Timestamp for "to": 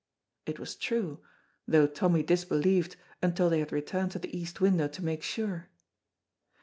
4.13-4.17, 4.87-5.05